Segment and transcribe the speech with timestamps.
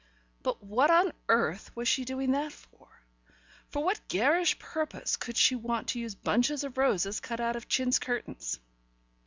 [0.41, 2.87] But what on earth was she doing that for?
[3.69, 7.67] For what garish purpose could she want to use bunches of roses cut out of
[7.67, 8.59] chintz curtains?